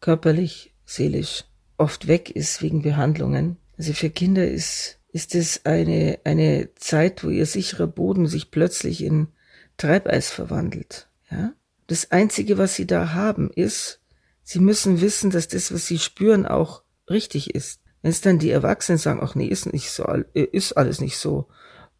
körperlich, 0.00 0.74
seelisch, 0.84 1.44
oft 1.78 2.08
weg 2.08 2.30
ist 2.30 2.62
wegen 2.62 2.82
Behandlungen. 2.82 3.56
Also 3.78 3.92
für 3.92 4.10
Kinder 4.10 4.48
ist, 4.48 4.98
ist 5.12 5.34
es 5.34 5.64
eine, 5.64 6.18
eine 6.24 6.70
Zeit, 6.74 7.24
wo 7.24 7.28
ihr 7.28 7.46
sicherer 7.46 7.86
Boden 7.86 8.26
sich 8.26 8.50
plötzlich 8.50 9.02
in 9.02 9.28
Treibeis 9.76 10.30
verwandelt. 10.30 11.08
Ja? 11.30 11.52
Das 11.86 12.10
Einzige, 12.10 12.58
was 12.58 12.74
sie 12.74 12.86
da 12.86 13.12
haben, 13.12 13.50
ist, 13.50 14.00
sie 14.42 14.58
müssen 14.58 15.00
wissen, 15.00 15.30
dass 15.30 15.48
das, 15.48 15.72
was 15.72 15.86
sie 15.86 15.98
spüren, 15.98 16.46
auch 16.46 16.82
richtig 17.08 17.54
ist. 17.54 17.80
Wenn 18.02 18.10
es 18.10 18.20
dann 18.20 18.38
die 18.38 18.50
Erwachsenen 18.50 18.98
sagen, 18.98 19.20
ach 19.22 19.34
nee, 19.34 19.46
ist 19.46 19.72
nicht 19.72 19.90
so, 19.90 20.04
äh, 20.04 20.42
ist 20.42 20.72
alles 20.72 21.00
nicht 21.00 21.18
so. 21.18 21.48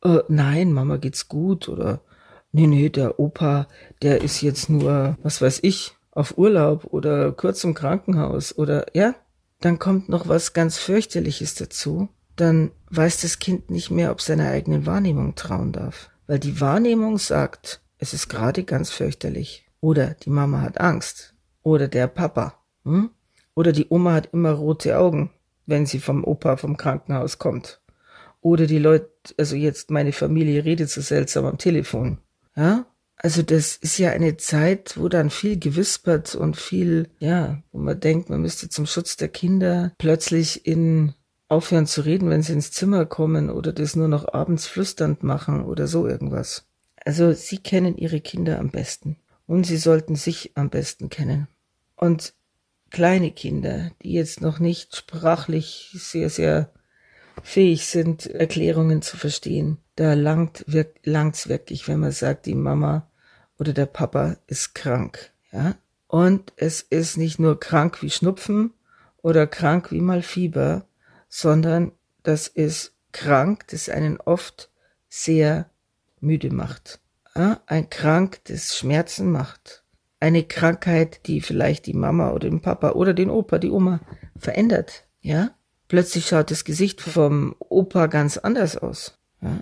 Äh, 0.02 0.20
nein, 0.28 0.72
Mama 0.72 0.96
geht's 0.96 1.28
gut 1.28 1.68
oder 1.68 2.00
nee, 2.52 2.66
nee, 2.66 2.88
der 2.88 3.18
Opa, 3.20 3.68
der 4.02 4.22
ist 4.22 4.40
jetzt 4.40 4.68
nur, 4.68 5.16
was 5.22 5.40
weiß 5.42 5.60
ich, 5.62 5.96
auf 6.10 6.38
Urlaub 6.38 6.84
oder 6.84 7.32
kurz 7.32 7.62
im 7.64 7.74
Krankenhaus 7.74 8.56
oder 8.56 8.86
ja, 8.94 9.14
dann 9.60 9.78
kommt 9.78 10.08
noch 10.08 10.28
was 10.28 10.52
ganz 10.52 10.78
fürchterliches 10.78 11.54
dazu. 11.54 12.08
Dann 12.36 12.70
weiß 12.90 13.22
das 13.22 13.38
Kind 13.38 13.70
nicht 13.70 13.90
mehr, 13.90 14.10
ob 14.10 14.20
seiner 14.20 14.50
eigenen 14.50 14.86
Wahrnehmung 14.86 15.34
trauen 15.34 15.72
darf. 15.72 16.10
Weil 16.26 16.38
die 16.38 16.60
Wahrnehmung 16.60 17.18
sagt, 17.18 17.80
es 17.98 18.12
ist 18.12 18.28
gerade 18.28 18.64
ganz 18.64 18.90
fürchterlich. 18.90 19.66
Oder 19.80 20.14
die 20.14 20.30
Mama 20.30 20.60
hat 20.60 20.80
Angst. 20.80 21.34
Oder 21.62 21.88
der 21.88 22.08
Papa. 22.08 22.54
Hm? 22.84 23.10
Oder 23.54 23.72
die 23.72 23.86
Oma 23.88 24.12
hat 24.12 24.30
immer 24.32 24.52
rote 24.52 24.98
Augen, 24.98 25.30
wenn 25.64 25.86
sie 25.86 25.98
vom 25.98 26.24
Opa 26.24 26.56
vom 26.56 26.76
Krankenhaus 26.76 27.38
kommt. 27.38 27.80
Oder 28.42 28.66
die 28.66 28.78
Leute, 28.78 29.10
also 29.38 29.56
jetzt 29.56 29.90
meine 29.90 30.12
Familie 30.12 30.64
redet 30.64 30.90
so 30.90 31.00
seltsam 31.00 31.46
am 31.46 31.58
Telefon. 31.58 32.18
Ja? 32.54 32.86
Also 33.16 33.42
das 33.42 33.76
ist 33.76 33.98
ja 33.98 34.10
eine 34.10 34.36
Zeit, 34.36 34.98
wo 34.98 35.08
dann 35.08 35.30
viel 35.30 35.58
gewispert 35.58 36.34
und 36.34 36.56
viel, 36.56 37.08
ja, 37.18 37.62
wo 37.72 37.78
man 37.78 37.98
denkt, 37.98 38.28
man 38.28 38.42
müsste 38.42 38.68
zum 38.68 38.86
Schutz 38.86 39.16
der 39.16 39.28
Kinder 39.28 39.92
plötzlich 39.98 40.66
in 40.66 41.14
aufhören 41.48 41.86
zu 41.86 42.02
reden, 42.02 42.28
wenn 42.28 42.42
sie 42.42 42.52
ins 42.52 42.72
Zimmer 42.72 43.06
kommen 43.06 43.50
oder 43.50 43.72
das 43.72 43.96
nur 43.96 44.08
noch 44.08 44.32
abends 44.32 44.66
flüsternd 44.66 45.22
machen 45.22 45.64
oder 45.64 45.86
so 45.86 46.06
irgendwas. 46.06 46.66
Also 47.04 47.32
sie 47.32 47.58
kennen 47.58 47.96
ihre 47.96 48.20
Kinder 48.20 48.58
am 48.58 48.70
besten 48.70 49.16
und 49.46 49.64
sie 49.64 49.76
sollten 49.76 50.16
sich 50.16 50.52
am 50.56 50.70
besten 50.70 51.08
kennen. 51.08 51.46
Und 51.94 52.34
kleine 52.90 53.30
Kinder, 53.30 53.92
die 54.02 54.12
jetzt 54.12 54.40
noch 54.40 54.58
nicht 54.58 54.96
sprachlich 54.96 55.90
sehr, 55.94 56.30
sehr 56.30 56.72
fähig 57.42 57.86
sind, 57.86 58.26
Erklärungen 58.26 59.02
zu 59.02 59.16
verstehen, 59.16 59.78
da 59.96 60.14
langt 60.14 60.64
langt's 61.04 61.48
wirklich, 61.48 61.88
wenn 61.88 62.00
man 62.00 62.12
sagt, 62.12 62.46
die 62.46 62.54
Mama 62.54 63.10
oder 63.58 63.72
der 63.72 63.86
Papa 63.86 64.36
ist 64.46 64.74
krank, 64.74 65.32
ja? 65.52 65.76
Und 66.08 66.52
es 66.56 66.82
ist 66.82 67.16
nicht 67.16 67.38
nur 67.38 67.58
krank 67.58 68.02
wie 68.02 68.10
Schnupfen 68.10 68.72
oder 69.22 69.46
krank 69.46 69.90
wie 69.90 70.00
mal 70.00 70.22
Fieber, 70.22 70.86
sondern 71.28 71.92
das 72.22 72.46
ist 72.48 72.94
krank, 73.12 73.66
das 73.68 73.88
einen 73.88 74.20
oft 74.20 74.70
sehr 75.08 75.68
müde 76.20 76.52
macht. 76.52 77.00
Ja? 77.34 77.60
Ein 77.66 77.90
krank, 77.90 78.40
das 78.44 78.76
Schmerzen 78.76 79.30
macht. 79.30 79.84
Eine 80.20 80.44
Krankheit, 80.44 81.26
die 81.26 81.40
vielleicht 81.40 81.86
die 81.86 81.94
Mama 81.94 82.30
oder 82.30 82.48
den 82.48 82.62
Papa 82.62 82.90
oder 82.92 83.12
den 83.12 83.30
Opa, 83.30 83.58
die 83.58 83.70
Oma 83.70 84.00
verändert, 84.38 85.06
ja? 85.20 85.50
Plötzlich 85.88 86.26
schaut 86.26 86.50
das 86.50 86.64
Gesicht 86.64 87.00
vom 87.00 87.54
Opa 87.58 88.06
ganz 88.06 88.38
anders 88.38 88.76
aus. 88.76 89.18
Ja? 89.40 89.60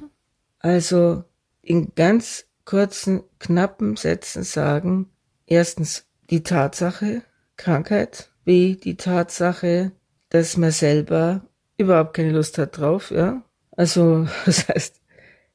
Also 0.59 1.25
in 1.61 1.93
ganz 1.95 2.47
kurzen, 2.65 3.23
knappen 3.39 3.97
Sätzen 3.97 4.43
sagen, 4.43 5.11
erstens 5.47 6.07
die 6.31 6.43
Tatsache, 6.43 7.23
Krankheit, 7.57 8.31
B, 8.45 8.77
die 8.77 8.97
Tatsache, 8.97 9.93
dass 10.31 10.57
man 10.57 10.71
selber 10.71 11.43
überhaupt 11.77 12.15
keine 12.15 12.33
Lust 12.33 12.59
hat 12.59 12.79
drauf, 12.79 13.11
ja. 13.11 13.43
Also, 13.77 14.27
das 14.47 14.69
heißt, 14.69 15.01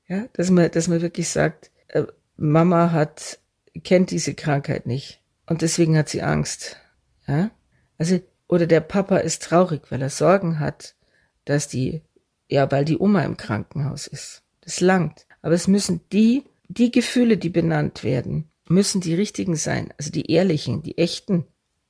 ja, 0.08 0.26
dass 0.34 0.50
man, 0.50 0.70
dass 0.72 0.88
man 0.88 1.02
wirklich 1.02 1.30
sagt, 1.30 1.72
äh, 1.88 2.04
Mama 2.38 2.92
hat, 2.92 3.40
kennt 3.84 4.12
diese 4.12 4.34
Krankheit 4.34 4.86
nicht 4.86 5.22
und 5.46 5.62
deswegen 5.62 5.98
hat 5.98 6.10
sie 6.10 6.22
Angst, 6.22 6.78
ja. 7.28 7.52
Also 7.98 8.20
oder 8.50 8.66
der 8.66 8.82
Papa 8.82 9.18
ist 9.18 9.44
traurig, 9.44 9.84
weil 9.90 10.02
er 10.02 10.10
Sorgen 10.10 10.60
hat, 10.60 10.96
dass 11.46 11.68
die, 11.68 12.02
ja, 12.50 12.70
weil 12.70 12.84
die 12.84 12.98
Oma 12.98 13.22
im 13.22 13.38
Krankenhaus 13.38 14.08
ist. 14.08 14.42
Das 14.62 14.82
langt. 14.82 15.28
Aber 15.42 15.54
es 15.54 15.68
müssen 15.68 16.02
die, 16.12 16.44
die 16.68 16.92
Gefühle, 16.92 17.38
die 17.38 17.50
benannt 17.50 18.04
werden, 18.04 18.50
müssen 18.68 19.02
die 19.02 19.14
richtigen 19.14 19.56
sein, 19.56 19.94
also 19.98 20.12
die 20.12 20.32
ehrlichen, 20.32 20.82
die 20.82 20.98
echten. 20.98 21.46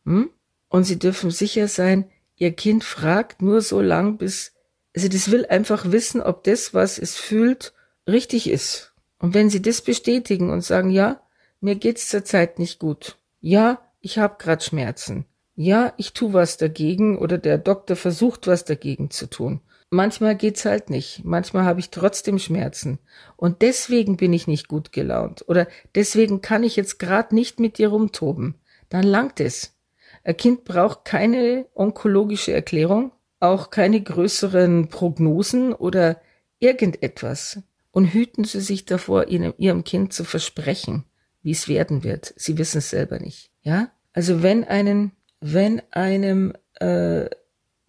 Hm? 0.06 0.30
Und 0.68 0.84
sie 0.84 1.00
dürfen 1.00 1.32
sicher 1.32 1.68
sein, 1.68 2.10
ihr 2.36 2.52
Kind 2.52 2.84
fragt 2.84 3.42
nur 3.42 3.62
so 3.62 3.82
lang, 3.82 4.18
bis, 4.18 4.54
also 4.94 5.08
das 5.08 5.32
will 5.32 5.46
einfach 5.46 5.92
wissen, 5.92 6.22
ob 6.22 6.44
das, 6.44 6.74
was 6.74 7.00
es 7.00 7.16
fühlt, 7.16 7.74
richtig 8.06 8.50
ist. 8.50 8.94
Und 9.18 9.34
wenn 9.34 9.50
sie 9.50 9.62
das 9.62 9.82
bestätigen 9.82 10.50
und 10.50 10.62
sagen, 10.62 10.90
ja, 10.90 11.22
mir 11.62 11.76
geht's 11.76 12.10
zurzeit 12.10 12.60
nicht 12.60 12.80
gut. 12.80 13.18
Ja, 13.40 13.82
ich 14.02 14.18
habe 14.18 14.36
grad 14.38 14.64
Schmerzen 14.64 15.26
ja, 15.62 15.92
ich 15.98 16.14
tu 16.14 16.32
was 16.32 16.56
dagegen 16.56 17.18
oder 17.18 17.38
der 17.38 17.58
Doktor 17.58 17.98
versucht 17.98 18.48
was 18.48 18.64
dagegen 18.64 19.12
zu 19.12 19.30
tun. 19.30 19.60
Manchmal 19.90 20.38
geht's 20.38 20.64
halt 20.64 20.90
nicht. 20.90 21.26
Manchmal 21.26 21.66
habe 21.66 21.82
ich 21.82 21.90
trotzdem 21.90 22.40
Schmerzen. 22.40 22.98
Und 23.36 23.62
deswegen 23.62 24.16
bin 24.16 24.32
ich 24.32 24.48
nicht 24.48 24.70
gut 24.70 24.94
gelaunt. 24.94 25.44
Oder 25.50 25.68
deswegen 25.96 26.40
kann 26.40 26.64
ich 26.64 26.78
jetzt 26.78 26.98
grad 26.98 27.34
nicht 27.34 27.60
mit 27.60 27.78
dir 27.78 27.90
rumtoben. 27.90 28.56
Dann 28.88 29.04
langt 29.04 29.42
es. 29.42 29.76
Ein 30.24 30.38
Kind 30.38 30.64
braucht 30.64 31.04
keine 31.04 31.66
onkologische 31.74 32.54
Erklärung, 32.54 33.12
auch 33.42 33.70
keine 33.70 34.02
größeren 34.02 34.88
Prognosen 34.88 35.74
oder 35.74 36.22
irgendetwas. 36.60 37.62
Und 37.92 38.14
hüten 38.14 38.46
Sie 38.46 38.62
sich 38.62 38.86
davor, 38.86 39.28
Ihrem 39.28 39.84
Kind 39.84 40.14
zu 40.14 40.24
versprechen, 40.24 41.04
wie 41.42 41.52
es 41.52 41.68
werden 41.68 42.06
wird. 42.06 42.34
Sie 42.38 42.58
wissen 42.58 42.78
es 42.78 42.92
selber 42.92 43.20
nicht. 43.20 43.52
Ja? 43.62 43.92
Also 44.14 44.42
wenn 44.42 44.64
einen 44.64 45.12
wenn 45.42 45.82
einem 45.92 46.54
äh, 46.76 47.30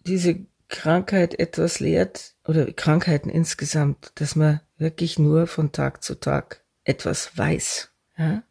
diese 0.05 0.45
Krankheit 0.67 1.37
etwas 1.39 1.79
lehrt, 1.79 2.35
oder 2.47 2.71
Krankheiten 2.71 3.29
insgesamt, 3.29 4.11
dass 4.15 4.35
man 4.35 4.61
wirklich 4.77 5.19
nur 5.19 5.47
von 5.47 5.71
Tag 5.71 6.03
zu 6.03 6.15
Tag 6.15 6.63
etwas 6.83 7.37
weiß. 7.37 7.91
Ja? 8.17 8.43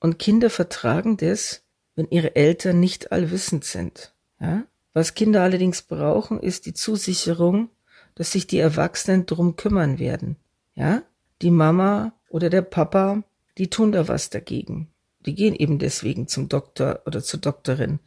Und 0.00 0.18
Kinder 0.18 0.50
vertragen 0.50 1.16
das, 1.16 1.62
wenn 1.94 2.08
ihre 2.08 2.36
Eltern 2.36 2.80
nicht 2.80 3.12
allwissend 3.12 3.64
sind. 3.64 4.14
Ja? 4.40 4.64
Was 4.92 5.14
Kinder 5.14 5.42
allerdings 5.42 5.82
brauchen, 5.82 6.40
ist 6.40 6.66
die 6.66 6.74
Zusicherung, 6.74 7.68
dass 8.14 8.32
sich 8.32 8.46
die 8.46 8.58
Erwachsenen 8.58 9.26
drum 9.26 9.56
kümmern 9.56 9.98
werden. 9.98 10.36
Ja? 10.74 11.02
Die 11.42 11.50
Mama 11.50 12.12
oder 12.28 12.48
der 12.48 12.62
Papa, 12.62 13.22
die 13.58 13.68
tun 13.68 13.92
da 13.92 14.08
was 14.08 14.30
dagegen. 14.30 14.88
Die 15.26 15.34
gehen 15.34 15.54
eben 15.54 15.78
deswegen 15.78 16.28
zum 16.28 16.48
Doktor 16.48 17.02
oder 17.06 17.22
zur 17.22 17.40
Doktorin, 17.40 17.98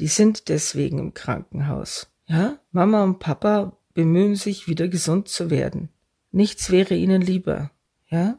die 0.00 0.08
sind 0.08 0.48
deswegen 0.48 0.98
im 0.98 1.14
Krankenhaus. 1.14 2.08
Ja, 2.26 2.58
Mama 2.72 3.04
und 3.04 3.18
Papa 3.18 3.76
bemühen 3.94 4.34
sich, 4.34 4.66
wieder 4.66 4.88
gesund 4.88 5.28
zu 5.28 5.50
werden. 5.50 5.90
Nichts 6.32 6.70
wäre 6.70 6.94
ihnen 6.94 7.22
lieber. 7.22 7.70
Ja, 8.08 8.38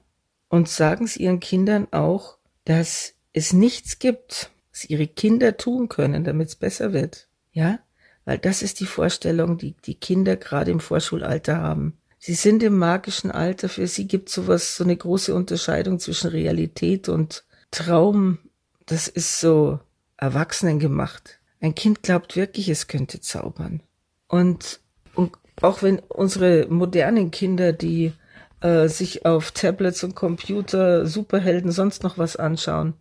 und 0.50 0.68
sagen 0.68 1.08
sie 1.08 1.24
ihren 1.24 1.39
Kindern 1.39 1.88
auch, 1.91 2.38
dass 2.65 3.13
es 3.34 3.53
nichts 3.53 4.00
gibt, 4.00 4.51
was 4.72 4.89
ihre 4.89 5.08
Kinder 5.08 5.58
tun 5.58 5.88
können, 5.88 6.24
damit 6.24 6.50
es 6.50 6.56
besser 6.56 6.94
wird. 6.94 7.27
Ja, 7.51 7.80
weil 8.25 8.38
das 8.38 8.62
ist 8.62 8.80
die 8.80 8.86
Vorstellung, 8.86 9.58
die 9.58 9.75
die 9.86 9.96
Kinder 9.96 10.36
gerade 10.36 10.72
im 10.72 10.80
Vorschulalter 10.80 11.58
haben. 11.58 11.98
Sie 12.18 12.34
sind 12.34 12.62
im 12.63 12.77
magischen 12.77 13.32
Alter, 13.32 13.68
für 13.68 13.88
sie 13.88 14.08
gibt 14.08 14.30
sowas, 14.30 14.75
so 14.75 14.84
eine 14.84 14.96
große 14.96 15.34
Unterscheidung 15.34 16.00
zwischen 16.00 16.30
Realität 16.30 17.10
und 17.10 17.46
Traum. 17.72 18.38
Das 18.86 19.08
ist 19.08 19.39
so 19.39 19.80
Erwachsenen 20.18 20.80
gemacht. 20.80 21.40
Ein 21.62 21.75
Kind 21.75 22.01
glaubt 22.01 22.36
wirklich, 22.36 22.68
es 22.70 22.88
könnte 22.88 23.22
zaubern. 23.22 23.82
Und, 24.27 24.82
und 25.13 25.32
auch 25.62 25.84
wenn 25.84 26.00
unsere 26.00 26.65
modernen 26.68 27.30
Kinder, 27.30 27.72
die 27.72 28.13
äh, 28.62 28.88
sich 28.88 29.25
auf 29.25 29.51
Tablets 29.51 30.03
und 30.03 30.15
Computer, 30.15 31.06
Superhelden, 31.06 31.72
sonst 31.72 32.03
noch 32.03 32.18
was 32.18 32.36
anschauen, 32.36 32.96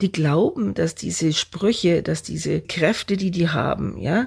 die 0.00 0.10
glauben, 0.10 0.74
dass 0.74 0.96
diese 0.96 1.32
Sprüche, 1.32 2.02
dass 2.02 2.24
diese 2.24 2.60
Kräfte, 2.60 3.16
die 3.16 3.30
die 3.30 3.48
haben, 3.48 3.96
ja, 3.96 4.26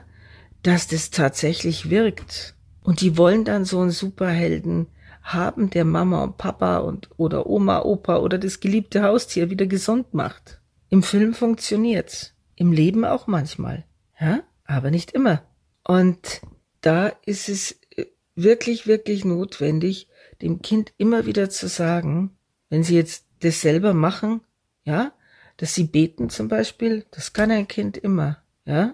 dass 0.64 0.88
das 0.88 1.10
tatsächlich 1.10 1.90
wirkt. 1.90 2.56
Und 2.84 3.02
die 3.02 3.18
wollen 3.18 3.44
dann 3.44 3.66
so 3.66 3.82
einen 3.82 3.92
Superhelden 3.92 4.88
haben, 5.24 5.70
der 5.70 5.84
Mama 5.84 6.24
und 6.24 6.38
Papa 6.38 6.78
und 6.78 7.10
oder 7.18 7.48
Oma, 7.48 7.82
Opa 7.82 8.20
oder 8.20 8.38
das 8.38 8.62
geliebte 8.62 9.04
Haustier 9.04 9.50
wieder 9.50 9.66
gesund 9.66 10.14
macht. 10.14 10.62
Im 10.90 11.04
Film 11.04 11.34
funktioniert's. 11.34 12.34
Im 12.58 12.74
Leben 12.74 13.06
auch 13.06 13.28
manchmal. 13.28 13.86
Ja, 14.20 14.42
aber 14.66 14.92
nicht 14.92 15.12
immer. 15.12 15.44
Und 15.84 16.42
da 16.82 17.08
ist 17.26 17.48
es 17.48 17.80
äh, 17.96 18.08
wirklich, 18.36 18.88
wirklich 18.88 19.24
notwendig, 19.24 20.10
dem 20.42 20.62
Kind 20.62 20.92
immer 20.98 21.26
wieder 21.26 21.50
zu 21.50 21.68
sagen, 21.68 22.36
wenn 22.70 22.84
sie 22.84 22.96
jetzt 22.96 23.26
das 23.40 23.62
selber 23.62 23.94
machen, 23.94 24.42
ja, 24.84 25.14
dass 25.56 25.74
sie 25.74 25.86
beten 25.86 26.30
zum 26.30 26.50
Beispiel, 26.50 27.06
das 27.12 27.32
kann 27.34 27.52
ein 27.52 27.68
Kind 27.68 27.98
immer, 27.98 28.44
ja, 28.66 28.94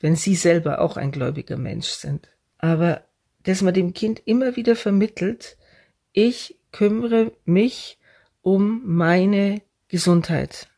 wenn 0.00 0.16
sie 0.16 0.34
selber 0.34 0.80
auch 0.80 0.96
ein 0.96 1.10
gläubiger 1.10 1.56
Mensch 1.56 1.88
sind. 1.88 2.28
Aber 2.58 3.02
dass 3.44 3.62
man 3.62 3.74
dem 3.74 3.94
Kind 3.94 4.22
immer 4.24 4.56
wieder 4.56 4.76
vermittelt, 4.76 5.56
ich 6.12 6.58
kümmere 6.72 7.32
mich 7.44 7.98
um 8.42 8.82
meine 8.84 9.62
Gesundheit. 9.88 10.68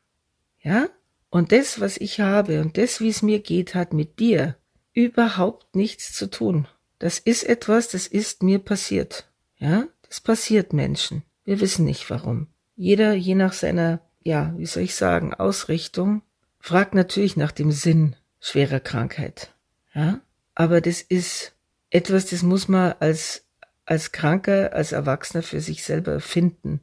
Ja? 0.61 0.88
Und 1.30 1.52
das, 1.52 1.80
was 1.80 1.97
ich 1.99 2.20
habe 2.20 2.61
und 2.61 2.78
das, 2.78 3.00
wie 3.00 3.08
es 3.08 3.23
mir 3.23 3.40
geht, 3.40 3.75
hat 3.75 3.92
mit 3.92 4.18
dir 4.18 4.56
überhaupt 4.92 5.76
nichts 5.76 6.12
zu 6.12 6.30
tun. 6.30 6.66
Das 6.99 7.18
ist 7.18 7.44
etwas, 7.44 7.88
das 7.88 8.06
ist 8.06 8.42
mir 8.42 8.58
passiert. 8.58 9.30
Ja, 9.58 9.87
das 10.08 10.20
passiert 10.20 10.73
Menschen. 10.73 11.23
Wir 11.44 11.61
wissen 11.61 11.85
nicht 11.85 12.08
warum. 12.11 12.49
Jeder, 12.76 13.12
je 13.14 13.35
nach 13.35 13.52
seiner, 13.52 14.00
ja, 14.23 14.54
wie 14.56 14.66
soll 14.66 14.85
ich 14.85 14.94
sagen, 14.94 15.35
Ausrichtung, 15.35 16.23
fragt 16.61 16.94
natürlich 16.94 17.37
nach 17.37 17.52
dem 17.52 17.73
Sinn 17.73 18.16
schwerer 18.40 18.80
Krankheit. 18.80 19.52
Ja, 19.94 20.20
Aber 20.54 20.80
das 20.80 21.00
ist 21.00 21.54
etwas, 21.90 22.26
das 22.26 22.42
muss 22.42 22.68
man 22.68 22.94
als, 23.00 23.44
als 23.85 24.12
Kranker, 24.12 24.73
als 24.73 24.92
Erwachsener 24.92 25.42
für 25.42 25.61
sich 25.61 25.82
selber 25.82 26.20
finden. 26.20 26.80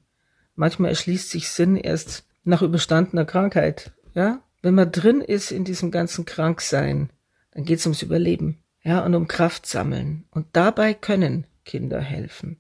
Manchmal 0.55 0.91
erschließt 0.91 1.29
sich 1.29 1.49
Sinn 1.49 1.75
erst 1.75 2.25
nach 2.43 2.61
überstandener 2.61 3.25
Krankheit, 3.25 3.91
ja? 4.15 4.41
Wenn 4.61 4.73
man 4.73 4.91
drin 4.91 5.21
ist 5.21 5.51
in 5.51 5.63
diesem 5.63 5.91
ganzen 5.91 6.25
Kranksein, 6.25 7.11
dann 7.51 7.65
geht 7.65 7.79
es 7.79 7.85
ums 7.85 8.01
Überleben, 8.01 8.63
ja, 8.81 9.05
und 9.05 9.13
um 9.13 9.27
Kraft 9.27 9.67
sammeln. 9.67 10.25
Und 10.31 10.47
dabei 10.53 10.95
können 10.95 11.45
Kinder 11.65 12.01
helfen, 12.01 12.57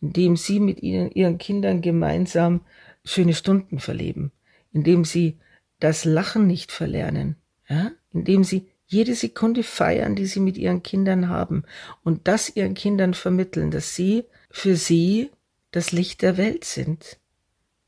indem 0.00 0.36
sie 0.36 0.60
mit 0.60 0.82
ihnen, 0.82 1.10
ihren 1.10 1.38
Kindern 1.38 1.80
gemeinsam 1.80 2.60
schöne 3.04 3.34
Stunden 3.34 3.80
verleben, 3.80 4.30
indem 4.72 5.04
sie 5.04 5.38
das 5.80 6.04
Lachen 6.04 6.46
nicht 6.46 6.70
verlernen, 6.70 7.36
ja, 7.68 7.90
indem 8.12 8.44
sie 8.44 8.68
jede 8.86 9.14
Sekunde 9.14 9.62
feiern, 9.62 10.16
die 10.16 10.26
sie 10.26 10.40
mit 10.40 10.58
ihren 10.58 10.82
Kindern 10.82 11.28
haben 11.28 11.64
und 12.02 12.28
das 12.28 12.54
ihren 12.54 12.74
Kindern 12.74 13.14
vermitteln, 13.14 13.70
dass 13.70 13.94
sie 13.94 14.24
für 14.50 14.76
sie 14.76 15.30
das 15.70 15.92
Licht 15.92 16.22
der 16.22 16.36
Welt 16.36 16.64
sind 16.64 17.18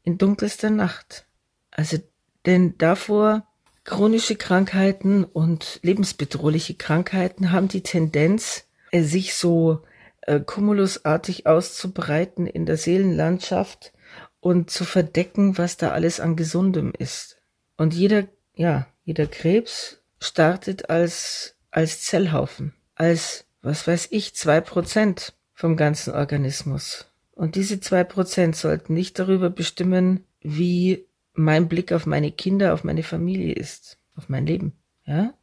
in 0.04 0.18
dunkelster 0.18 0.70
Nacht. 0.70 1.26
Also, 1.70 1.98
denn 2.46 2.76
davor 2.78 3.46
chronische 3.84 4.36
Krankheiten 4.36 5.24
und 5.24 5.80
lebensbedrohliche 5.82 6.74
Krankheiten 6.74 7.52
haben 7.52 7.68
die 7.68 7.82
Tendenz, 7.82 8.64
äh, 8.90 9.02
sich 9.02 9.34
so 9.34 9.82
äh, 10.22 10.40
kumulusartig 10.40 11.46
auszubreiten 11.46 12.46
in 12.46 12.66
der 12.66 12.76
Seelenlandschaft 12.76 13.92
und 14.40 14.70
zu 14.70 14.84
verdecken, 14.84 15.58
was 15.58 15.76
da 15.76 15.90
alles 15.90 16.20
an 16.20 16.36
Gesundem 16.36 16.92
ist. 16.96 17.38
Und 17.76 17.94
jeder, 17.94 18.24
ja, 18.54 18.86
jeder 19.04 19.26
Krebs 19.26 20.00
startet 20.20 20.90
als, 20.90 21.56
als 21.70 22.02
Zellhaufen, 22.02 22.74
als, 22.94 23.44
was 23.62 23.86
weiß 23.86 24.08
ich, 24.10 24.34
zwei 24.34 24.60
Prozent 24.60 25.34
vom 25.54 25.76
ganzen 25.76 26.12
Organismus. 26.14 27.06
Und 27.32 27.54
diese 27.54 27.80
zwei 27.80 28.04
Prozent 28.04 28.56
sollten 28.56 28.94
nicht 28.94 29.18
darüber 29.18 29.50
bestimmen, 29.50 30.24
wie 30.40 31.06
mein 31.34 31.68
Blick 31.68 31.92
auf 31.92 32.06
meine 32.06 32.32
Kinder, 32.32 32.74
auf 32.74 32.84
meine 32.84 33.02
Familie 33.02 33.54
ist, 33.54 33.98
auf 34.16 34.28
mein 34.28 34.46
Leben, 34.46 34.72
ja? 35.06 35.34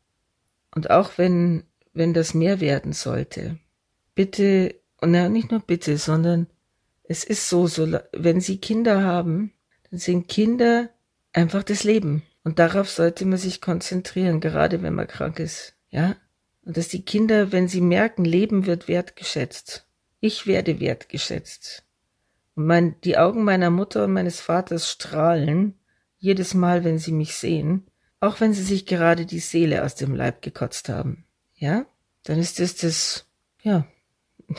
Und 0.75 0.91
auch 0.91 1.17
wenn, 1.17 1.63
wenn 1.93 2.13
das 2.13 2.33
mehr 2.33 2.59
werden 2.59 2.93
sollte, 2.93 3.57
bitte, 4.13 4.75
und 5.01 5.13
ja, 5.13 5.29
nicht 5.29 5.51
nur 5.51 5.61
bitte, 5.61 5.97
sondern 5.97 6.47
es 7.03 7.23
ist 7.23 7.49
so, 7.49 7.65
so, 7.65 7.97
wenn 8.13 8.39
Sie 8.39 8.57
Kinder 8.57 9.03
haben, 9.03 9.51
dann 9.89 9.99
sind 9.99 10.27
Kinder 10.27 10.89
einfach 11.33 11.63
das 11.63 11.83
Leben. 11.83 12.23
Und 12.43 12.59
darauf 12.59 12.89
sollte 12.89 13.25
man 13.25 13.37
sich 13.37 13.61
konzentrieren, 13.61 14.39
gerade 14.39 14.81
wenn 14.81 14.93
man 14.93 15.07
krank 15.07 15.39
ist, 15.39 15.75
ja? 15.89 16.15
Und 16.65 16.77
dass 16.77 16.87
die 16.87 17.03
Kinder, 17.03 17.51
wenn 17.51 17.67
sie 17.67 17.81
merken, 17.81 18.25
Leben 18.25 18.65
wird 18.65 18.87
wertgeschätzt. 18.87 19.87
Ich 20.19 20.45
werde 20.45 20.79
wertgeschätzt. 20.79 21.83
Und 22.55 22.67
mein, 22.67 23.01
die 23.01 23.17
Augen 23.17 23.43
meiner 23.43 23.69
Mutter 23.69 24.05
und 24.05 24.13
meines 24.13 24.39
Vaters 24.39 24.91
strahlen, 24.91 25.78
jedes 26.19 26.53
Mal, 26.53 26.83
wenn 26.83 26.99
sie 26.99 27.11
mich 27.11 27.35
sehen, 27.35 27.87
auch 28.19 28.39
wenn 28.39 28.53
sie 28.53 28.63
sich 28.63 28.85
gerade 28.85 29.25
die 29.25 29.39
Seele 29.39 29.83
aus 29.83 29.95
dem 29.95 30.13
Leib 30.13 30.41
gekotzt 30.41 30.89
haben. 30.89 31.25
Ja? 31.55 31.85
Dann 32.23 32.37
ist 32.39 32.59
es 32.59 32.75
das, 32.75 33.25
ja, 33.63 33.87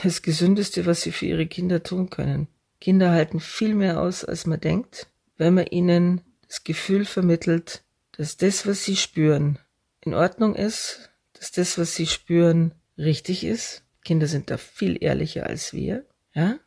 das 0.03 0.21
Gesündeste, 0.21 0.85
was 0.85 1.01
sie 1.01 1.11
für 1.11 1.27
ihre 1.27 1.47
Kinder 1.47 1.83
tun 1.83 2.09
können. 2.09 2.47
Kinder 2.79 3.11
halten 3.11 3.39
viel 3.39 3.75
mehr 3.75 4.01
aus, 4.01 4.25
als 4.25 4.47
man 4.47 4.59
denkt, 4.59 5.07
wenn 5.37 5.53
man 5.53 5.67
ihnen 5.67 6.21
das 6.47 6.63
Gefühl 6.63 7.05
vermittelt, 7.05 7.83
dass 8.17 8.37
das, 8.37 8.65
was 8.65 8.83
sie 8.83 8.95
spüren, 8.95 9.59
in 10.01 10.13
Ordnung 10.13 10.55
ist, 10.55 11.11
dass 11.33 11.51
das, 11.51 11.77
was 11.77 11.95
sie 11.95 12.07
spüren, 12.07 12.73
richtig 12.97 13.43
ist. 13.43 13.83
Kinder 14.03 14.27
sind 14.27 14.49
da 14.49 14.57
viel 14.57 14.97
ehrlicher 15.01 15.45
als 15.45 15.73
wir, 15.73 16.05
ja? 16.33 16.59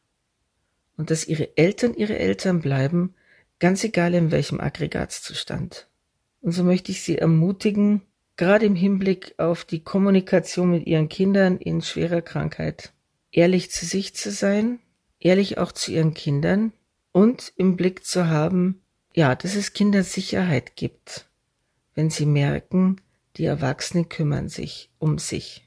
Und 0.97 1.11
dass 1.11 1.27
ihre 1.27 1.57
Eltern 1.57 1.95
ihre 1.95 2.17
Eltern 2.17 2.61
bleiben, 2.61 3.15
ganz 3.59 3.85
egal 3.85 4.15
in 4.15 4.31
welchem 4.31 4.61
Aggregatzustand. 4.61 5.89
Und 6.41 6.53
so 6.53 6.65
möchte 6.65 6.93
ich 6.93 7.03
Sie 7.03 7.19
ermutigen, 7.19 8.03
gerade 8.37 8.67
im 8.67 8.75
Hinblick 8.75 9.35
auf 9.39 9.65
die 9.65 9.83
Kommunikation 9.83 10.71
mit 10.71 10.87
Ihren 10.87 11.09
Kindern 11.09 11.59
in 11.59 11.83
schwerer 11.83 12.23
Krankheit, 12.23 12.93
ehrlich 13.33 13.71
zu 13.71 13.87
sich 13.87 14.15
zu 14.15 14.31
sein, 14.31 14.81
ehrlich 15.21 15.59
auch 15.59 15.73
zu 15.73 15.93
Ihren 15.93 16.15
Kindern 16.15 16.73
und 17.13 17.53
im 17.57 17.77
Blick 17.77 18.05
zu 18.05 18.29
haben, 18.29 18.83
ja, 19.15 19.35
dass 19.35 19.55
es 19.55 19.73
Kinder 19.73 20.03
Sicherheit 20.03 20.77
gibt, 20.77 21.27
wenn 21.95 22.11
sie 22.11 22.27
merken, 22.27 23.01
die 23.37 23.45
Erwachsenen 23.45 24.09
kümmern 24.09 24.49
sich 24.49 24.91
um 24.99 25.19
sich. 25.19 25.67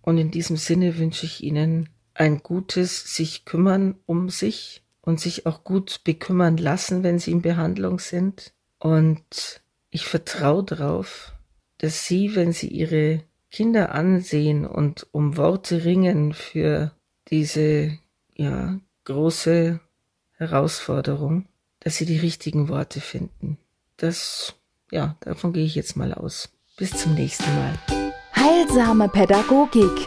Und 0.00 0.18
in 0.18 0.30
diesem 0.30 0.56
Sinne 0.56 0.98
wünsche 0.98 1.26
ich 1.26 1.42
Ihnen 1.42 1.90
ein 2.14 2.42
gutes 2.42 3.14
sich 3.14 3.44
kümmern 3.44 3.94
um 4.06 4.30
sich 4.30 4.82
und 5.08 5.18
sich 5.18 5.46
auch 5.46 5.64
gut 5.64 6.02
bekümmern 6.04 6.58
lassen, 6.58 7.02
wenn 7.02 7.18
sie 7.18 7.30
in 7.30 7.40
Behandlung 7.40 7.98
sind. 7.98 8.52
Und 8.78 9.62
ich 9.88 10.04
vertraue 10.04 10.64
darauf, 10.64 11.32
dass 11.78 12.06
sie, 12.06 12.36
wenn 12.36 12.52
sie 12.52 12.68
ihre 12.68 13.22
Kinder 13.50 13.94
ansehen 13.94 14.66
und 14.66 15.06
um 15.12 15.38
Worte 15.38 15.86
ringen 15.86 16.34
für 16.34 16.92
diese, 17.30 17.96
ja, 18.34 18.78
große 19.04 19.80
Herausforderung, 20.32 21.46
dass 21.80 21.96
sie 21.96 22.04
die 22.04 22.18
richtigen 22.18 22.68
Worte 22.68 23.00
finden. 23.00 23.56
Das, 23.96 24.56
ja, 24.90 25.16
davon 25.20 25.54
gehe 25.54 25.64
ich 25.64 25.74
jetzt 25.74 25.96
mal 25.96 26.12
aus. 26.12 26.50
Bis 26.76 26.90
zum 26.90 27.14
nächsten 27.14 27.50
Mal. 27.54 27.78
Heilsame 28.36 29.08
Pädagogik, 29.08 30.06